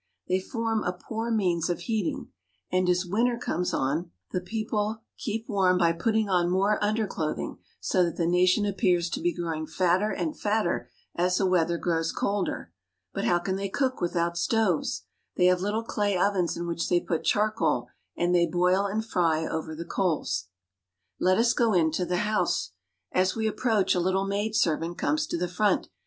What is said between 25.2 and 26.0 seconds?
to the front.